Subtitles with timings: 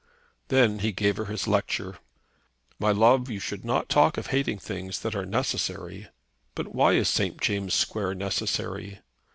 [0.47, 1.99] Then he gave her his lecture.
[2.79, 6.07] "My love, you should not talk of hating things that are necessary."
[6.55, 7.39] "But why is St.
[7.39, 9.01] James' Square necessary?"